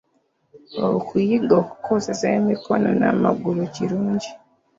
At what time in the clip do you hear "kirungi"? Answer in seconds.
3.73-4.31